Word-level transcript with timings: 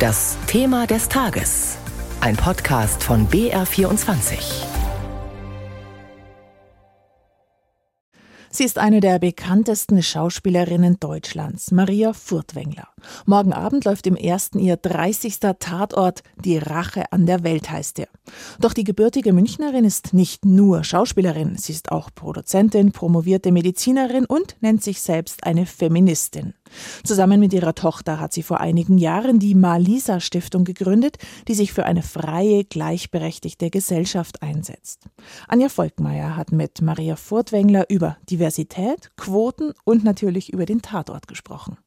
Das 0.00 0.38
Thema 0.46 0.86
des 0.86 1.10
Tages. 1.10 1.76
Ein 2.22 2.34
Podcast 2.34 3.04
von 3.04 3.28
BR24. 3.28 4.64
Sie 8.48 8.64
ist 8.64 8.78
eine 8.78 9.00
der 9.00 9.18
bekanntesten 9.18 10.02
Schauspielerinnen 10.02 10.98
Deutschlands, 11.00 11.70
Maria 11.70 12.14
Furtwängler. 12.14 12.88
Morgen 13.26 13.52
Abend 13.52 13.84
läuft 13.84 14.06
im 14.06 14.16
ersten 14.16 14.58
ihr 14.58 14.76
30. 14.76 15.38
Tatort 15.58 16.22
Die 16.44 16.58
Rache 16.58 17.10
an 17.12 17.26
der 17.26 17.42
Welt 17.44 17.70
heißt 17.70 17.98
er. 17.98 18.08
Doch 18.60 18.72
die 18.72 18.84
gebürtige 18.84 19.32
Münchnerin 19.32 19.84
ist 19.84 20.12
nicht 20.14 20.44
nur 20.44 20.84
Schauspielerin, 20.84 21.56
sie 21.56 21.72
ist 21.72 21.92
auch 21.92 22.10
Produzentin, 22.14 22.92
promovierte 22.92 23.52
Medizinerin 23.52 24.24
und 24.24 24.56
nennt 24.60 24.82
sich 24.82 25.00
selbst 25.00 25.44
eine 25.44 25.66
Feministin. 25.66 26.54
Zusammen 27.04 27.40
mit 27.40 27.52
ihrer 27.52 27.74
Tochter 27.74 28.20
hat 28.20 28.32
sie 28.32 28.42
vor 28.42 28.60
einigen 28.60 28.98
Jahren 28.98 29.38
die 29.38 29.54
Malisa 29.54 30.20
Stiftung 30.20 30.64
gegründet, 30.64 31.16
die 31.48 31.54
sich 31.54 31.72
für 31.72 31.84
eine 31.84 32.02
freie, 32.02 32.64
gleichberechtigte 32.64 33.70
Gesellschaft 33.70 34.42
einsetzt. 34.42 35.08
Anja 35.48 35.68
Volkmeier 35.68 36.36
hat 36.36 36.52
mit 36.52 36.80
Maria 36.82 37.16
Furtwängler 37.16 37.88
über 37.90 38.16
Diversität, 38.30 39.10
Quoten 39.16 39.72
und 39.84 40.04
natürlich 40.04 40.52
über 40.52 40.66
den 40.66 40.82
Tatort 40.82 41.26
gesprochen. 41.26 41.78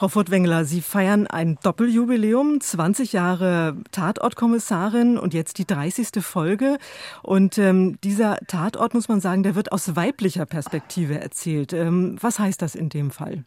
Frau 0.00 0.08
Furtwängler, 0.08 0.64
Sie 0.64 0.80
feiern 0.80 1.26
ein 1.26 1.58
Doppeljubiläum, 1.62 2.58
20 2.58 3.12
Jahre 3.12 3.76
Tatortkommissarin 3.92 5.18
und 5.18 5.34
jetzt 5.34 5.58
die 5.58 5.66
30. 5.66 6.24
Folge. 6.24 6.78
Und 7.22 7.58
ähm, 7.58 7.98
dieser 8.02 8.38
Tatort, 8.46 8.94
muss 8.94 9.10
man 9.10 9.20
sagen, 9.20 9.42
der 9.42 9.56
wird 9.56 9.72
aus 9.72 9.96
weiblicher 9.96 10.46
Perspektive 10.46 11.20
erzählt. 11.20 11.74
Ähm, 11.74 12.16
was 12.18 12.38
heißt 12.38 12.62
das 12.62 12.76
in 12.76 12.88
dem 12.88 13.10
Fall? 13.10 13.44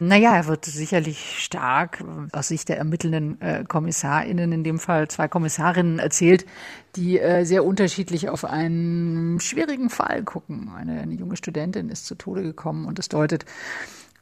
Naja, 0.00 0.34
er 0.34 0.46
wird 0.46 0.64
sicherlich 0.64 1.40
stark 1.40 2.02
aus 2.32 2.48
Sicht 2.48 2.70
der 2.70 2.78
ermittelnden 2.78 3.38
äh, 3.42 3.64
KommissarInnen, 3.64 4.50
in 4.52 4.64
dem 4.64 4.78
Fall 4.78 5.08
zwei 5.08 5.28
Kommissarinnen, 5.28 5.98
erzählt, 5.98 6.46
die 6.96 7.18
äh, 7.18 7.44
sehr 7.44 7.66
unterschiedlich 7.66 8.30
auf 8.30 8.46
einen 8.46 9.40
schwierigen 9.40 9.90
Fall 9.90 10.22
gucken. 10.22 10.70
Eine, 10.74 11.02
eine 11.02 11.14
junge 11.14 11.36
Studentin 11.36 11.90
ist 11.90 12.06
zu 12.06 12.14
Tode 12.14 12.44
gekommen 12.44 12.86
und 12.86 12.98
es 12.98 13.10
deutet 13.10 13.44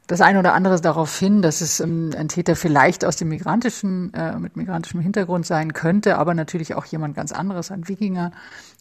das 0.07 0.21
eine 0.21 0.39
oder 0.39 0.53
andere 0.53 0.79
darauf 0.79 1.19
hin, 1.19 1.41
dass 1.41 1.59
es 1.59 1.81
ähm, 1.81 2.11
ein 2.17 2.29
Täter 2.29 2.55
vielleicht 2.55 3.03
aus 3.03 3.17
dem 3.17 3.27
migrantischen, 3.27 4.13
äh, 4.13 4.39
mit 4.39 4.55
migrantischem 4.55 5.01
Hintergrund 5.01 5.45
sein 5.45 5.73
könnte, 5.73 6.17
aber 6.17 6.33
natürlich 6.33 6.75
auch 6.75 6.85
jemand 6.85 7.15
ganz 7.15 7.33
anderes, 7.33 7.71
ein 7.71 7.87
Wikinger. 7.89 8.31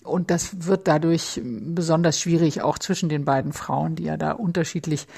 Und 0.04 0.30
das 0.30 0.66
wird 0.66 0.86
dadurch 0.86 1.40
besonders 1.42 2.20
schwierig, 2.20 2.62
auch 2.62 2.78
zwischen 2.78 3.08
den 3.08 3.24
beiden 3.24 3.52
Frauen, 3.52 3.96
die 3.96 4.04
ja 4.04 4.16
da 4.16 4.32
unterschiedlich 4.32 5.08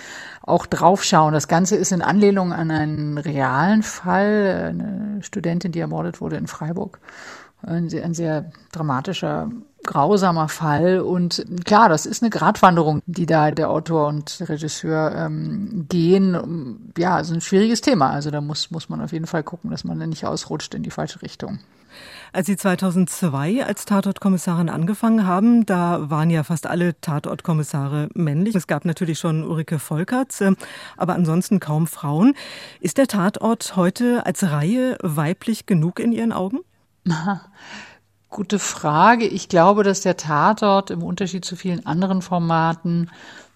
auch 0.41 0.65
draufschauen. 0.65 1.35
Das 1.35 1.47
Ganze 1.47 1.77
ist 1.77 1.93
in 1.93 2.01
Anlehnung 2.01 2.55
an 2.55 2.71
einen 2.71 3.19
realen 3.19 3.83
Fall, 3.83 4.71
eine 4.71 5.23
Studentin, 5.23 5.73
die 5.73 5.81
ermordet 5.81 6.23
wurde 6.23 6.37
in 6.37 6.47
Freiburg. 6.47 7.01
Ein 7.61 7.91
sehr, 7.91 8.05
ein 8.05 8.15
sehr 8.15 8.51
dramatischer 8.73 9.51
grausamer 9.89 10.49
Fall. 10.49 11.01
Und 11.01 11.45
klar, 11.65 11.89
das 11.89 12.05
ist 12.05 12.23
eine 12.23 12.31
Gratwanderung, 12.31 13.01
die 13.07 13.27
da 13.27 13.51
der 13.51 13.71
Autor 13.71 14.07
und 14.09 14.39
der 14.39 14.51
Regisseur 14.51 15.13
ähm, 15.17 15.87
gehen. 15.89 16.93
Ja, 16.97 17.17
also 17.17 17.35
ein 17.35 17.41
schwieriges 17.41 17.81
Thema. 17.81 18.11
Also 18.11 18.31
da 18.31 18.41
muss, 18.41 18.71
muss 18.71 18.91
man 18.91 19.01
auf 19.01 19.13
jeden 19.13 19.27
Fall 19.27 19.43
gucken, 19.43 19.71
dass 19.71 19.85
man 19.85 19.99
nicht 20.09 20.27
ausrutscht 20.27 20.75
in 20.75 20.83
die 20.83 20.91
falsche 20.91 21.23
Richtung. 21.23 21.59
Als 22.35 22.47
Sie 22.47 22.57
2002 22.57 23.65
als 23.65 23.87
Tatortkommissarin 23.87 24.69
angefangen 24.69 25.27
haben, 25.27 25.65
da 25.65 26.11
waren 26.11 26.29
ja 26.29 26.45
fast 26.45 26.67
alle 26.67 27.01
Tatortkommissare 27.01 28.11
männlich. 28.13 28.55
Es 28.55 28.67
gab 28.67 28.85
natürlich 28.85 29.19
schon 29.19 29.43
Ulrike 29.43 29.79
Volkerts, 29.79 30.43
äh, 30.43 30.53
aber 30.99 31.15
ansonsten 31.15 31.61
kaum 31.61 31.87
Frauen. 31.87 32.35
Ist 32.81 32.99
der 32.99 33.07
Tatort 33.07 33.75
heute 33.77 34.27
als 34.27 34.43
Reihe 34.43 34.99
weiblich 35.03 35.65
genug 35.65 35.99
in 35.99 36.13
Ihren 36.13 36.33
Augen? 36.33 36.59
Gute 38.31 38.59
Frage. 38.59 39.27
Ich 39.27 39.49
glaube, 39.49 39.85
dass 39.85 40.03
der 40.03 40.17
Tatort 40.17 40.91
im 40.91 41.03
Unterschied 41.03 41.45
zu 41.45 41.57
vielen 41.57 41.87
anderen 41.87 42.21
Formaten 42.21 43.11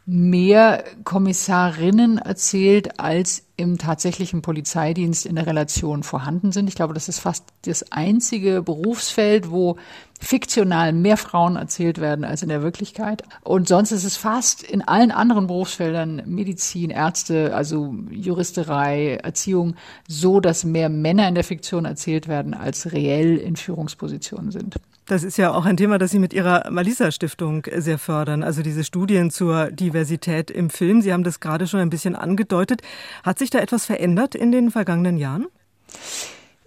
mehr 0.04 0.84
Kommissarinnen 1.04 2.18
erzählt, 2.18 2.98
als 2.98 3.44
im 3.56 3.78
tatsächlichen 3.78 4.42
Polizeidienst 4.42 5.24
in 5.24 5.36
der 5.36 5.46
Relation 5.46 6.02
vorhanden 6.02 6.50
sind. 6.50 6.68
Ich 6.68 6.74
glaube, 6.74 6.94
das 6.94 7.08
ist 7.08 7.20
fast 7.20 7.44
das 7.64 7.92
einzige 7.92 8.62
Berufsfeld, 8.62 9.50
wo 9.52 9.76
fiktional 10.18 10.92
mehr 10.92 11.16
Frauen 11.16 11.54
erzählt 11.56 12.00
werden 12.00 12.24
als 12.24 12.42
in 12.42 12.48
der 12.48 12.62
Wirklichkeit. 12.62 13.22
Und 13.42 13.68
sonst 13.68 13.92
ist 13.92 14.04
es 14.04 14.16
fast 14.16 14.64
in 14.64 14.82
allen 14.82 15.12
anderen 15.12 15.46
Berufsfeldern, 15.46 16.22
Medizin, 16.26 16.91
Ärzte, 16.91 17.54
also 17.54 17.94
Juristerei, 18.10 19.16
Erziehung, 19.22 19.76
so, 20.08 20.41
dass 20.41 20.64
mehr 20.64 20.88
Männer 20.88 21.28
in 21.28 21.34
der 21.34 21.44
Fiktion 21.44 21.84
erzählt 21.84 22.26
werden, 22.26 22.54
als 22.54 22.92
reell 22.92 23.36
in 23.36 23.54
Führungspositionen 23.54 24.50
sind. 24.50 24.76
Das 25.06 25.24
ist 25.24 25.36
ja 25.36 25.52
auch 25.52 25.64
ein 25.64 25.76
Thema, 25.76 25.98
das 25.98 26.12
Sie 26.12 26.20
mit 26.20 26.32
Ihrer 26.32 26.70
Malisa 26.70 27.10
Stiftung 27.10 27.66
sehr 27.76 27.98
fördern. 27.98 28.42
Also 28.42 28.62
diese 28.62 28.84
Studien 28.84 29.30
zur 29.30 29.70
Diversität 29.70 30.50
im 30.50 30.70
Film. 30.70 31.02
Sie 31.02 31.12
haben 31.12 31.24
das 31.24 31.40
gerade 31.40 31.66
schon 31.66 31.80
ein 31.80 31.90
bisschen 31.90 32.14
angedeutet. 32.14 32.82
Hat 33.24 33.38
sich 33.38 33.50
da 33.50 33.58
etwas 33.58 33.84
verändert 33.84 34.34
in 34.34 34.52
den 34.52 34.70
vergangenen 34.70 35.16
Jahren? 35.16 35.46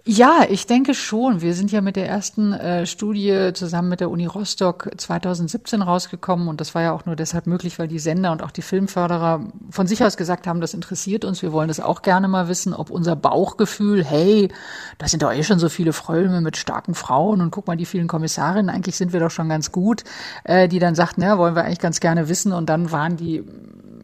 Ja, 0.08 0.44
ich 0.48 0.68
denke 0.68 0.94
schon. 0.94 1.40
Wir 1.40 1.52
sind 1.52 1.72
ja 1.72 1.80
mit 1.80 1.96
der 1.96 2.08
ersten 2.08 2.52
äh, 2.52 2.86
Studie 2.86 3.50
zusammen 3.54 3.88
mit 3.88 3.98
der 3.98 4.08
Uni 4.08 4.26
Rostock 4.26 4.88
2017 4.96 5.82
rausgekommen 5.82 6.46
und 6.46 6.60
das 6.60 6.76
war 6.76 6.82
ja 6.82 6.92
auch 6.92 7.06
nur 7.06 7.16
deshalb 7.16 7.48
möglich, 7.48 7.80
weil 7.80 7.88
die 7.88 7.98
Sender 7.98 8.30
und 8.30 8.40
auch 8.40 8.52
die 8.52 8.62
Filmförderer 8.62 9.48
von 9.68 9.88
sich 9.88 10.04
aus 10.04 10.16
gesagt 10.16 10.46
haben, 10.46 10.60
das 10.60 10.74
interessiert 10.74 11.24
uns. 11.24 11.42
Wir 11.42 11.50
wollen 11.50 11.66
das 11.66 11.80
auch 11.80 12.02
gerne 12.02 12.28
mal 12.28 12.46
wissen, 12.46 12.72
ob 12.72 12.90
unser 12.90 13.16
Bauchgefühl, 13.16 14.04
hey, 14.04 14.48
da 14.98 15.08
sind 15.08 15.24
doch 15.24 15.32
eh 15.32 15.42
schon 15.42 15.58
so 15.58 15.68
viele 15.68 15.92
Fröme 15.92 16.40
mit 16.40 16.56
starken 16.56 16.94
Frauen 16.94 17.40
und 17.40 17.50
guck 17.50 17.66
mal, 17.66 17.76
die 17.76 17.84
vielen 17.84 18.06
Kommissarinnen, 18.06 18.70
eigentlich 18.70 18.94
sind 18.94 19.12
wir 19.12 19.18
doch 19.18 19.32
schon 19.32 19.48
ganz 19.48 19.72
gut, 19.72 20.04
äh, 20.44 20.68
die 20.68 20.78
dann 20.78 20.94
sagten, 20.94 21.22
ja, 21.22 21.36
wollen 21.36 21.56
wir 21.56 21.64
eigentlich 21.64 21.80
ganz 21.80 21.98
gerne 21.98 22.28
wissen 22.28 22.52
und 22.52 22.68
dann 22.68 22.92
waren 22.92 23.16
die 23.16 23.42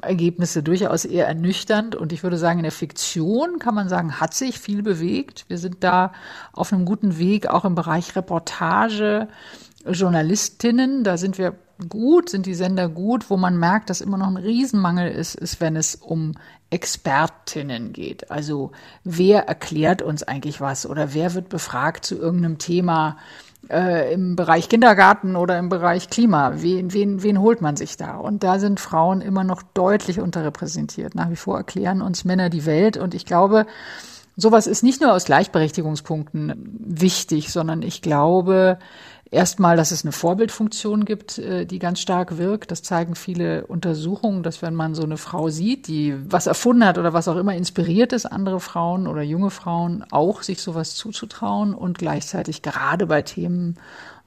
Ergebnisse 0.03 0.63
durchaus 0.63 1.05
eher 1.05 1.27
ernüchternd. 1.27 1.95
Und 1.95 2.13
ich 2.13 2.23
würde 2.23 2.39
sagen, 2.39 2.59
in 2.59 2.65
der 2.65 2.73
Fiktion 2.73 3.59
kann 3.59 3.75
man 3.75 3.89
sagen, 3.89 4.21
hat 4.21 4.35
sich 4.35 4.59
viel 4.59 4.83
bewegt. 4.83 5.45
Wir 5.49 5.59
sind 5.59 5.83
da 5.85 6.13
auf 6.53 6.73
einem 6.73 6.85
guten 6.85 7.19
Weg, 7.19 7.47
auch 7.47 7.65
im 7.65 7.75
Bereich 7.75 8.15
Reportage, 8.17 9.29
Journalistinnen. 9.87 11.05
Da 11.05 11.17
sind 11.17 11.39
wir 11.39 11.55
gut, 11.89 12.29
sind 12.29 12.47
die 12.47 12.55
Sender 12.55 12.89
gut. 12.89 13.31
Wo 13.31 13.37
man 13.37 13.57
merkt, 13.57 13.91
dass 13.91 14.01
immer 14.01 14.19
noch 14.19 14.29
ein 14.29 14.37
Riesenmangel 14.37 15.11
ist, 15.11 15.35
ist, 15.35 15.61
wenn 15.61 15.77
es 15.77 15.95
um 15.95 16.35
Expertinnen 16.71 17.93
geht. 17.93 18.31
Also 18.31 18.73
wer 19.05 19.47
erklärt 19.49 20.03
uns 20.03 20.23
eigentlich 20.23 20.61
was 20.61 20.87
oder 20.87 21.15
wer 21.15 21.35
wird 21.35 21.49
befragt 21.49 22.05
zu 22.05 22.17
irgendeinem 22.17 22.59
Thema? 22.59 23.19
Äh, 23.71 24.13
im 24.13 24.37
Bereich 24.37 24.69
Kindergarten 24.69 25.37
oder 25.37 25.59
im 25.59 25.69
Bereich 25.69 26.11
Klima. 26.11 26.55
Wen, 26.57 26.93
wen, 26.93 27.23
wen 27.23 27.41
holt 27.41 27.61
man 27.61 27.77
sich 27.77 27.97
da? 27.97 28.17
Und 28.17 28.43
da 28.43 28.59
sind 28.59 28.81
Frauen 28.81 29.21
immer 29.21 29.45
noch 29.45 29.63
deutlich 29.63 30.21
unterrepräsentiert. 30.21 31.15
Nach 31.15 31.31
wie 31.31 31.37
vor 31.37 31.59
erklären 31.59 32.03
uns 32.03 32.25
Männer 32.25 32.51
die 32.51 32.67
Welt. 32.67 32.97
Und 32.97 33.15
ich 33.15 33.27
glaube, 33.27 33.67
sowas 34.37 34.67
ist 34.67 34.83
nicht 34.83 35.01
nur 35.01 35.13
aus 35.13 35.25
Gleichberechtigungspunkten 35.25 36.79
wichtig, 36.79 37.53
sondern 37.53 37.83
ich 37.83 38.03
glaube, 38.03 38.79
Erstmal, 39.33 39.79
dass 39.79 39.93
es 39.93 40.05
eine 40.05 40.13
Vorbildfunktion 40.13 41.07
gibt, 41.07 41.39
äh, 41.39 41.65
die 41.65 41.79
ganz 41.79 42.01
stark 42.01 42.37
wirkt. 42.37 42.71
Das 42.71 42.83
zeigen 42.83 43.15
viele 43.15 43.67
Untersuchungen, 43.67 44.43
dass 44.43 44.61
wenn 44.61 44.75
man 44.75 44.95
so 44.95 45.05
eine 45.05 45.17
Frau 45.17 45.49
sieht, 45.49 45.89
die 45.89 46.15
was 46.31 46.47
erfunden 46.47 46.85
hat 46.85 46.99
oder 46.99 47.15
was 47.15 47.29
auch 47.29 47.37
immer 47.37 47.55
inspiriert 47.55 48.13
ist, 48.13 48.27
andere 48.27 48.61
Frauen 48.61 49.07
oder 49.07 49.23
junge 49.23 49.49
Frauen 49.49 50.05
auch 50.11 50.43
sich 50.43 50.61
sowas 50.61 50.97
zuzutrauen 50.97 51.73
und 51.73 51.97
gleichzeitig 51.97 52.61
gerade 52.61 53.07
bei 53.07 53.23
Themen 53.23 53.79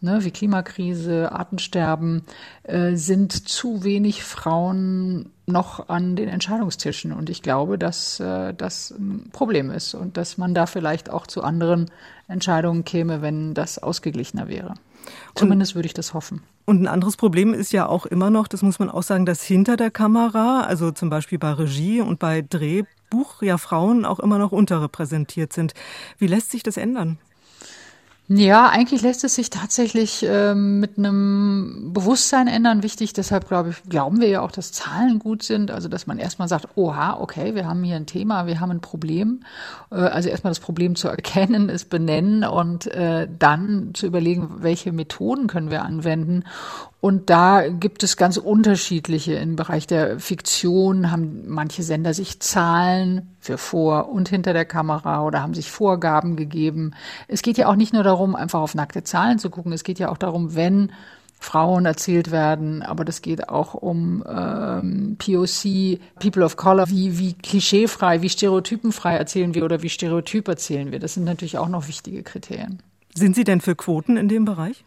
ne, 0.02 0.24
wie 0.24 0.32
Klimakrise, 0.32 1.32
Artensterben, 1.32 2.24
äh, 2.64 2.96
sind 2.96 3.32
zu 3.48 3.84
wenig 3.84 4.24
Frauen 4.24 5.32
noch 5.48 5.90
an 5.90 6.16
den 6.16 6.28
Entscheidungstischen. 6.28 7.12
Und 7.12 7.30
ich 7.30 7.42
glaube, 7.42 7.78
dass 7.78 8.20
äh, 8.20 8.54
das 8.54 8.92
ein 8.92 9.30
Problem 9.32 9.70
ist 9.70 9.94
und 9.94 10.18
dass 10.18 10.38
man 10.38 10.54
da 10.54 10.66
vielleicht 10.66 11.10
auch 11.10 11.28
zu 11.28 11.44
anderen 11.44 11.92
Entscheidungen 12.28 12.84
käme, 12.84 13.22
wenn 13.22 13.54
das 13.54 13.78
ausgeglichener 13.78 14.48
wäre. 14.48 14.74
Zumindest 15.36 15.76
würde 15.76 15.86
ich 15.86 15.94
das 15.94 16.14
hoffen. 16.14 16.42
Und 16.66 16.82
ein 16.82 16.88
anderes 16.88 17.16
Problem 17.16 17.54
ist 17.54 17.72
ja 17.72 17.86
auch 17.86 18.08
immer 18.08 18.32
noch, 18.32 18.48
das 18.48 18.64
muss 18.64 18.80
man 18.80 18.90
auch 18.90 19.04
sagen, 19.04 19.28
dass 19.28 19.44
hinter 19.44 19.78
der 19.78 19.92
Kamera, 19.92 20.62
also 20.62 20.90
zum 20.90 21.12
Beispiel 21.12 21.38
bei 21.38 21.52
Regie 21.52 22.02
und 22.02 22.18
bei 22.18 22.42
Drehbuch, 22.42 23.42
ja 23.42 23.58
Frauen 23.60 24.04
auch 24.04 24.20
immer 24.20 24.40
noch 24.40 24.52
unterrepräsentiert 24.52 25.54
sind. 25.54 25.74
Wie 26.18 26.28
lässt 26.28 26.52
sich 26.52 26.64
das 26.64 26.78
ändern? 26.78 27.20
Ja, 28.28 28.70
eigentlich 28.70 29.04
lässt 29.04 29.24
es 29.24 29.36
sich 29.36 29.52
tatsächlich 29.52 30.26
äh, 30.28 30.56
mit 30.56 30.98
einem 30.98 31.92
Bewusstsein 31.94 32.48
ändern. 32.48 32.82
Wichtig, 32.82 33.14
deshalb 33.14 33.48
glaube 33.48 33.70
ich, 33.70 33.84
glauben 33.88 34.20
wir 34.20 34.28
ja 34.28 34.42
auch, 34.42 34.50
dass 34.50 34.72
Zahlen 34.72 35.20
gut 35.20 35.44
sind. 35.44 35.70
Also, 35.70 35.90
dass 35.90 36.08
man 36.08 36.18
erstmal 36.18 36.48
sagt, 36.48 36.70
oha, 36.76 37.20
okay, 37.20 37.54
wir 37.54 37.68
haben 37.68 37.84
hier 37.84 37.98
ein 37.98 38.08
Thema, 38.08 38.48
wir 38.48 38.60
haben 38.60 38.72
ein 38.72 38.82
Problem. 38.82 39.42
Äh, 39.92 39.98
also 39.98 40.30
erstmal 40.30 40.50
das 40.50 40.60
Problem 40.60 40.96
zu 40.96 41.08
erkennen, 41.08 41.70
es 41.70 41.86
benennen 41.86 42.44
und 42.44 42.88
äh, 42.88 43.28
dann 43.38 43.92
zu 43.94 44.08
überlegen, 44.08 44.56
welche 44.62 44.92
Methoden 44.92 45.46
können 45.46 45.70
wir 45.70 45.84
anwenden. 45.84 46.46
Und 47.06 47.30
da 47.30 47.68
gibt 47.68 48.02
es 48.02 48.18
ganz 48.18 48.38
unterschiedliche. 48.38 49.36
Im 49.36 49.56
Bereich 49.56 49.86
der 49.86 50.20
Fiktion 50.20 51.12
haben 51.12 51.44
manche 51.46 51.84
Sender 51.84 52.16
sich 52.16 52.40
Zahlen 52.40 53.36
für 53.40 53.60
vor 53.60 54.10
und 54.10 54.28
hinter 54.28 54.54
der 54.54 54.66
Kamera 54.66 55.24
oder 55.24 55.44
haben 55.44 55.54
sich 55.54 55.70
Vorgaben 55.70 56.36
gegeben. 56.36 56.96
Es 57.28 57.44
geht 57.44 57.60
ja 57.60 57.68
auch 57.68 57.76
nicht 57.76 57.94
nur 57.94 58.02
darum, 58.02 58.15
einfach 58.24 58.60
auf 58.62 58.76
nackte 58.76 59.04
Zahlen 59.04 59.40
zu 59.40 59.50
gucken. 59.50 59.74
Es 59.74 59.84
geht 59.84 60.00
ja 60.00 60.10
auch 60.10 60.18
darum, 60.18 60.56
wenn 60.56 60.92
Frauen 61.40 61.86
erzählt 61.86 62.32
werden, 62.32 62.82
aber 62.82 63.06
das 63.06 63.22
geht 63.22 63.50
auch 63.50 63.74
um 63.74 64.24
ähm, 64.28 65.18
POC, 65.18 66.00
People 66.20 66.44
of 66.44 66.56
Color, 66.56 66.90
wie, 66.90 67.20
wie 67.20 67.34
klischeefrei, 67.34 68.22
wie 68.22 68.30
stereotypenfrei 68.30 69.16
erzählen 69.16 69.54
wir 69.54 69.66
oder 69.66 69.82
wie 69.84 69.90
stereotyp 69.90 70.48
erzählen 70.48 70.92
wir. 70.92 71.00
Das 71.00 71.14
sind 71.14 71.26
natürlich 71.26 71.58
auch 71.58 71.70
noch 71.70 71.88
wichtige 71.88 72.24
Kriterien. 72.24 72.82
Sind 73.14 73.36
Sie 73.36 73.44
denn 73.44 73.62
für 73.62 73.76
Quoten 73.76 74.18
in 74.18 74.28
dem 74.28 74.46
Bereich? 74.46 74.86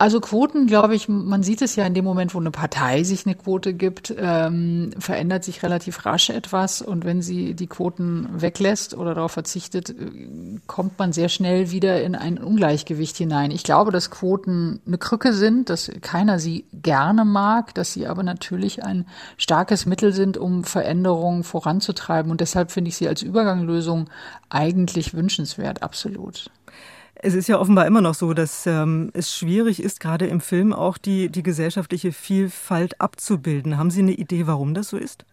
Also 0.00 0.20
Quoten, 0.20 0.68
glaube 0.68 0.94
ich, 0.94 1.08
man 1.08 1.42
sieht 1.42 1.60
es 1.60 1.74
ja 1.74 1.84
in 1.84 1.92
dem 1.92 2.04
Moment, 2.04 2.32
wo 2.32 2.38
eine 2.38 2.52
Partei 2.52 3.02
sich 3.02 3.26
eine 3.26 3.34
Quote 3.34 3.74
gibt, 3.74 4.14
ähm, 4.16 4.90
verändert 4.96 5.42
sich 5.42 5.64
relativ 5.64 6.06
rasch 6.06 6.30
etwas. 6.30 6.82
Und 6.82 7.04
wenn 7.04 7.20
sie 7.20 7.54
die 7.54 7.66
Quoten 7.66 8.28
weglässt 8.30 8.96
oder 8.96 9.16
darauf 9.16 9.32
verzichtet, 9.32 9.90
äh, 9.90 10.60
kommt 10.68 11.00
man 11.00 11.12
sehr 11.12 11.28
schnell 11.28 11.72
wieder 11.72 12.00
in 12.00 12.14
ein 12.14 12.38
Ungleichgewicht 12.38 13.16
hinein. 13.16 13.50
Ich 13.50 13.64
glaube, 13.64 13.90
dass 13.90 14.12
Quoten 14.12 14.80
eine 14.86 14.98
Krücke 14.98 15.32
sind, 15.32 15.68
dass 15.68 15.90
keiner 16.00 16.38
sie 16.38 16.66
gerne 16.72 17.24
mag, 17.24 17.74
dass 17.74 17.92
sie 17.92 18.06
aber 18.06 18.22
natürlich 18.22 18.84
ein 18.84 19.04
starkes 19.36 19.84
Mittel 19.84 20.12
sind, 20.12 20.38
um 20.38 20.62
Veränderungen 20.62 21.42
voranzutreiben. 21.42 22.30
Und 22.30 22.40
deshalb 22.40 22.70
finde 22.70 22.90
ich 22.90 22.96
sie 22.96 23.08
als 23.08 23.22
Überganglösung 23.22 24.08
eigentlich 24.48 25.14
wünschenswert, 25.14 25.82
absolut. 25.82 26.50
Es 27.20 27.34
ist 27.34 27.48
ja 27.48 27.58
offenbar 27.58 27.86
immer 27.86 28.00
noch 28.00 28.14
so, 28.14 28.32
dass 28.32 28.66
ähm, 28.66 29.10
es 29.12 29.34
schwierig 29.34 29.82
ist, 29.82 29.98
gerade 30.00 30.26
im 30.26 30.40
Film 30.40 30.72
auch 30.72 30.98
die, 30.98 31.28
die 31.28 31.42
gesellschaftliche 31.42 32.12
Vielfalt 32.12 33.00
abzubilden. 33.00 33.76
Haben 33.76 33.90
Sie 33.90 34.02
eine 34.02 34.12
Idee, 34.12 34.46
warum 34.46 34.74
das 34.74 34.88
so 34.88 34.96
ist? 34.96 35.24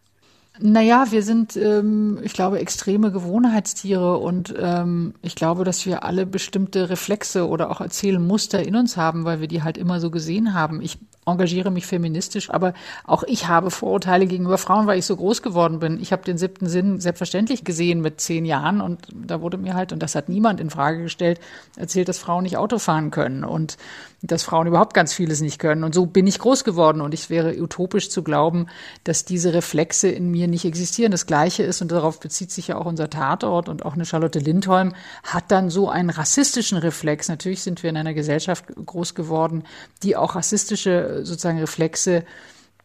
Naja, 0.59 1.07
wir 1.09 1.21
sind, 1.21 1.57
ähm, 1.57 2.19
ich 2.23 2.33
glaube, 2.33 2.59
extreme 2.59 3.11
Gewohnheitstiere 3.11 4.17
und 4.17 4.53
ähm, 4.57 5.13
ich 5.21 5.35
glaube, 5.35 5.65
dass 5.65 5.85
wir 5.85 6.03
alle 6.03 6.25
bestimmte 6.25 6.89
Reflexe 6.89 7.47
oder 7.47 7.69
auch 7.69 7.81
Erzählmuster 7.81 8.65
in 8.65 8.75
uns 8.75 8.95
haben, 8.95 9.25
weil 9.25 9.41
wir 9.41 9.49
die 9.49 9.63
halt 9.63 9.77
immer 9.77 9.99
so 9.99 10.09
gesehen 10.09 10.53
haben. 10.53 10.81
Ich 10.81 10.97
engagiere 11.25 11.71
mich 11.71 11.85
feministisch, 11.85 12.49
aber 12.49 12.73
auch 13.03 13.23
ich 13.23 13.47
habe 13.47 13.71
Vorurteile 13.71 14.27
gegenüber 14.27 14.57
Frauen, 14.57 14.87
weil 14.87 14.99
ich 14.99 15.05
so 15.05 15.15
groß 15.15 15.41
geworden 15.41 15.79
bin. 15.79 15.99
Ich 15.99 16.11
habe 16.11 16.23
den 16.23 16.37
siebten 16.37 16.67
Sinn 16.67 16.99
selbstverständlich 16.99 17.63
gesehen 17.63 18.01
mit 18.01 18.21
zehn 18.21 18.45
Jahren 18.45 18.81
und 18.81 19.07
da 19.13 19.41
wurde 19.41 19.57
mir 19.57 19.73
halt, 19.73 19.91
und 19.91 20.03
das 20.03 20.15
hat 20.15 20.29
niemand 20.29 20.59
in 20.59 20.69
Frage 20.69 21.03
gestellt, 21.03 21.39
erzählt, 21.75 22.09
dass 22.09 22.19
Frauen 22.19 22.43
nicht 22.43 22.57
Auto 22.57 22.77
fahren 22.77 23.11
können 23.11 23.43
und 23.43 23.77
dass 24.21 24.43
Frauen 24.43 24.67
überhaupt 24.67 24.93
ganz 24.93 25.13
vieles 25.13 25.41
nicht 25.41 25.59
können. 25.59 25.83
Und 25.83 25.93
so 25.93 26.05
bin 26.05 26.27
ich 26.27 26.39
groß 26.39 26.63
geworden 26.63 27.01
und 27.01 27.13
ich 27.13 27.29
wäre 27.29 27.55
utopisch 27.61 28.09
zu 28.09 28.23
glauben, 28.23 28.67
dass 29.03 29.25
diese 29.25 29.53
Reflexe 29.53 30.07
in 30.07 30.29
mir 30.29 30.47
nicht 30.47 30.65
existieren. 30.65 31.11
Das 31.11 31.25
Gleiche 31.25 31.63
ist, 31.63 31.81
und 31.81 31.91
darauf 31.91 32.19
bezieht 32.19 32.51
sich 32.51 32.69
ja 32.69 32.77
auch 32.77 32.85
unser 32.85 33.09
Tatort 33.09 33.69
und 33.69 33.85
auch 33.85 33.93
eine 33.93 34.05
Charlotte 34.05 34.39
Lindholm, 34.39 34.93
hat 35.23 35.51
dann 35.51 35.69
so 35.69 35.89
einen 35.89 36.09
rassistischen 36.09 36.77
Reflex. 36.77 37.29
Natürlich 37.29 37.61
sind 37.61 37.83
wir 37.83 37.89
in 37.89 37.97
einer 37.97 38.13
Gesellschaft 38.13 38.65
groß 38.83 39.15
geworden, 39.15 39.63
die 40.03 40.15
auch 40.15 40.35
rassistische 40.35 41.14
sozusagen 41.23 41.59
Reflexe 41.59 42.23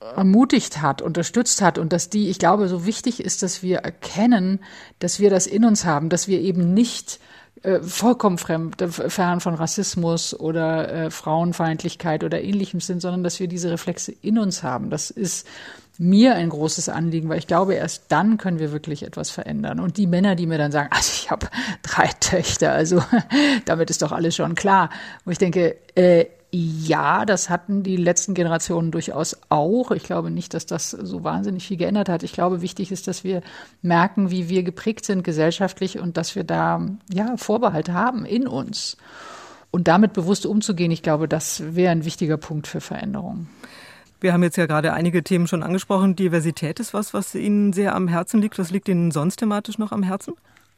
ermutigt 0.01 0.81
hat, 0.81 1.03
unterstützt 1.03 1.61
hat 1.61 1.79
und 1.79 1.93
dass 1.93 2.09
die, 2.09 2.31
ich 2.31 2.39
glaube, 2.39 2.69
so 2.69 2.87
wichtig 2.87 3.23
ist, 3.23 3.43
dass 3.43 3.63
wir 3.63 3.79
erkennen, 3.79 4.61
dass 4.99 5.21
wir 5.21 5.29
das 5.31 5.47
in 5.47 5.65
uns 5.65 5.85
haben, 5.85 6.09
dass 6.09 6.27
wir 6.27 6.41
eben 6.41 6.73
nicht 6.73 7.21
äh, 7.63 7.81
vollkommen 7.81 8.39
fremd, 8.39 8.81
äh, 8.81 8.89
fern 8.89 9.41
von 9.41 9.55
Rassismus 9.55 10.39
oder 10.39 10.91
äh, 10.91 11.11
Frauenfeindlichkeit 11.11 12.25
oder 12.25 12.43
ähnlichem 12.43 12.81
sind, 12.81 13.03
sondern 13.03 13.23
dass 13.23 13.39
wir 13.39 13.49
diese 13.49 13.71
Reflexe 13.71 14.13
in 14.23 14.39
uns 14.39 14.63
haben. 14.63 14.89
Das 14.89 15.11
ist 15.11 15.47
mir 15.99 16.35
ein 16.35 16.49
großes 16.49 16.89
Anliegen, 16.89 17.29
weil 17.29 17.39
ich 17.39 17.47
glaube, 17.47 17.75
erst 17.75 18.05
dann 18.09 18.39
können 18.39 18.59
wir 18.59 18.73
wirklich 18.73 19.03
etwas 19.03 19.29
verändern. 19.29 19.81
Und 19.81 19.99
die 19.99 20.07
Männer, 20.07 20.35
die 20.35 20.47
mir 20.47 20.57
dann 20.57 20.73
sagen, 20.73 20.89
also 20.93 21.11
ich 21.13 21.31
habe 21.31 21.49
drei 21.83 22.09
Töchter, 22.21 22.73
also 22.73 23.03
damit 23.67 23.91
ist 23.91 24.01
doch 24.01 24.13
alles 24.13 24.35
schon 24.35 24.55
klar. 24.55 24.89
Wo 25.27 25.31
ich 25.31 25.39
denke, 25.39 25.77
äh, 25.95 26.25
ja, 26.53 27.25
das 27.25 27.49
hatten 27.49 27.83
die 27.83 27.97
letzten 27.97 28.35
Generationen 28.35 28.91
durchaus 28.91 29.37
auch. 29.51 29.93
Ich 29.93 30.03
glaube 30.03 30.31
nicht, 30.31 30.53
dass 30.55 30.67
das 30.67 30.91
so 30.91 31.23
wahnsinnig 31.23 31.67
viel 31.67 31.77
geändert 31.77 32.09
hat. 32.09 32.23
Ich 32.23 32.33
glaube, 32.33 32.61
wichtig 32.61 32.91
ist, 32.91 33.07
dass 33.07 33.23
wir 33.23 33.43
merken, 33.83 34.31
wie 34.31 34.49
wir 34.49 34.63
geprägt 34.63 35.05
sind 35.05 35.23
gesellschaftlich 35.23 35.99
und 35.99 36.17
dass 36.17 36.35
wir 36.35 36.45
da 36.45 36.87
ja 37.13 37.37
Vorbehalte 37.37 37.95
haben 37.95 38.25
in 38.25 38.49
uns. 38.49 38.97
Und 39.71 39.87
damit 39.87 40.13
bewusst 40.13 40.47
umzugehen, 40.47 40.91
ich 40.91 41.03
glaube, 41.03 41.29
das 41.29 41.63
wäre 41.77 41.93
ein 41.93 42.05
wichtiger 42.05 42.37
Punkt 42.37 42.67
für 42.67 42.81
Veränderung. 42.81 43.47
Wir 44.21 44.33
haben 44.33 44.43
jetzt 44.43 44.57
ja 44.57 44.67
gerade 44.67 44.93
einige 44.93 45.23
Themen 45.23 45.47
schon 45.47 45.63
angesprochen. 45.63 46.17
Diversität 46.17 46.81
ist 46.81 46.93
was, 46.93 47.15
was 47.15 47.35
Ihnen 47.35 47.73
sehr 47.73 47.95
am 47.95 48.09
Herzen 48.09 48.41
liegt. 48.41 48.59
Was 48.59 48.71
liegt 48.71 48.89
Ihnen 48.89 49.13
sonst 49.13 49.37
thematisch 49.37 49.79
noch 49.79 49.93
am 49.93 50.03
Herzen? 50.03 50.35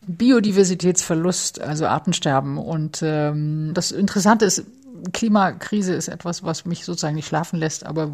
Biodiversitätsverlust, 0.07 1.61
also 1.61 1.87
Artensterben. 1.87 2.59
Und 2.59 3.01
ähm, 3.03 3.71
das 3.73 3.91
Interessante 3.91 4.45
ist, 4.45 4.65
Klimakrise 5.13 5.95
ist 5.95 6.09
etwas, 6.09 6.45
was 6.45 6.65
mich 6.65 6.85
sozusagen 6.85 7.17
nicht 7.17 7.27
schlafen 7.27 7.59
lässt, 7.59 7.85
aber 7.85 8.13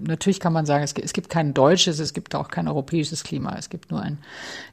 natürlich 0.00 0.40
kann 0.40 0.52
man 0.52 0.66
sagen, 0.66 0.84
es 0.84 0.94
gibt, 0.94 1.04
es 1.04 1.12
gibt 1.12 1.28
kein 1.28 1.54
deutsches, 1.54 1.98
es 1.98 2.12
gibt 2.12 2.34
auch 2.34 2.48
kein 2.48 2.68
europäisches 2.68 3.24
Klima, 3.24 3.56
es 3.58 3.70
gibt 3.70 3.90
nur 3.90 4.00
ein 4.00 4.18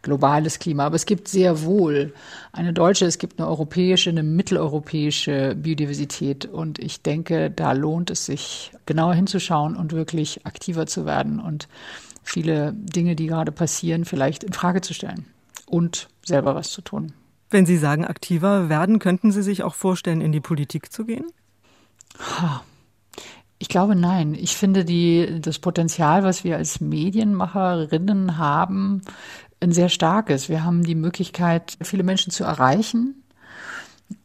globales 0.02 0.60
Klima, 0.60 0.86
aber 0.86 0.96
es 0.96 1.06
gibt 1.06 1.28
sehr 1.28 1.64
wohl 1.64 2.14
eine 2.52 2.74
deutsche, 2.74 3.06
es 3.06 3.18
gibt 3.18 3.40
eine 3.40 3.48
europäische, 3.48 4.10
eine 4.10 4.24
mitteleuropäische 4.24 5.56
Biodiversität 5.56 6.46
und 6.46 6.80
ich 6.80 7.02
denke, 7.02 7.50
da 7.50 7.72
lohnt 7.72 8.12
es 8.12 8.26
sich 8.26 8.72
genauer 8.86 9.16
hinzuschauen 9.16 9.76
und 9.76 9.94
wirklich 9.94 10.46
aktiver 10.46 10.86
zu 10.86 11.06
werden 11.06 11.40
und 11.40 11.68
viele 12.24 12.74
Dinge, 12.74 13.16
die 13.16 13.28
gerade 13.28 13.52
passieren, 13.52 14.06
vielleicht 14.06 14.44
in 14.44 14.54
Frage 14.54 14.82
zu 14.82 14.94
stellen 14.94 15.26
und 15.66 16.10
selber 16.24 16.56
was 16.56 16.72
zu 16.72 16.82
tun. 16.82 17.14
Wenn 17.50 17.66
Sie 17.66 17.78
sagen 17.78 18.06
aktiver 18.06 18.68
werden, 18.68 19.00
könnten 19.00 19.32
Sie 19.32 19.42
sich 19.42 19.64
auch 19.64 19.74
vorstellen, 19.74 20.20
in 20.20 20.34
die 20.34 20.42
Politik 20.42 20.92
zu 20.92 21.06
gehen? 21.06 21.26
Ich 23.60 23.70
glaube 23.70 23.96
nein. 23.96 24.36
Ich 24.36 24.56
finde 24.56 24.86
die, 24.86 25.40
das 25.42 25.60
Potenzial, 25.60 26.24
was 26.24 26.44
wir 26.44 26.58
als 26.58 26.80
Medienmacherinnen 26.80 28.38
haben, 28.38 29.02
ein 29.60 29.72
sehr 29.72 29.90
starkes. 29.90 30.50
Wir 30.50 30.64
haben 30.64 30.84
die 30.84 30.96
Möglichkeit, 30.96 31.78
viele 31.82 32.04
Menschen 32.04 32.32
zu 32.32 32.44
erreichen 32.44 33.24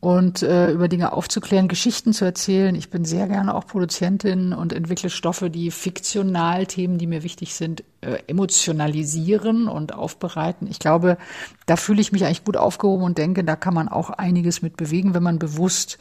und 0.00 0.42
äh, 0.42 0.70
über 0.70 0.88
Dinge 0.88 1.12
aufzuklären, 1.12 1.68
Geschichten 1.68 2.12
zu 2.12 2.24
erzählen. 2.24 2.74
Ich 2.74 2.90
bin 2.90 3.04
sehr 3.04 3.26
gerne 3.26 3.54
auch 3.54 3.66
Produzentin 3.66 4.52
und 4.52 4.72
entwickle 4.72 5.10
Stoffe, 5.10 5.50
die 5.50 5.70
fiktional 5.70 6.66
Themen, 6.66 6.98
die 6.98 7.06
mir 7.06 7.22
wichtig 7.22 7.54
sind, 7.54 7.82
äh, 8.00 8.18
emotionalisieren 8.26 9.68
und 9.68 9.94
aufbereiten. 9.94 10.68
Ich 10.70 10.78
glaube, 10.78 11.18
da 11.66 11.76
fühle 11.76 12.00
ich 12.00 12.12
mich 12.12 12.24
eigentlich 12.24 12.44
gut 12.44 12.56
aufgehoben 12.56 13.04
und 13.04 13.18
denke, 13.18 13.42
da 13.44 13.56
kann 13.56 13.74
man 13.74 13.88
auch 13.88 14.10
einiges 14.10 14.62
mit 14.62 14.76
bewegen, 14.76 15.14
wenn 15.14 15.22
man 15.22 15.38
bewusst 15.38 15.98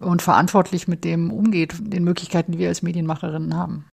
und 0.00 0.22
verantwortlich 0.22 0.88
mit 0.88 1.04
dem 1.04 1.30
umgeht, 1.30 1.74
den 1.78 2.04
Möglichkeiten, 2.04 2.52
die 2.52 2.58
wir 2.58 2.68
als 2.68 2.82
Medienmacherinnen 2.82 3.56
haben. 3.56 3.84